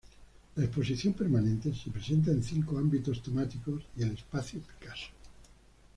La 0.55 0.63
exposición 0.65 1.13
permanente 1.13 1.75
se 1.75 1.91
presenta 1.91 2.31
en 2.31 2.41
cinco 2.43 2.75
ámbitos 2.79 3.21
temáticos 3.21 3.83
y 3.95 4.01
el 4.01 4.09
Espacio 4.13 4.59
Picasso. 4.61 5.09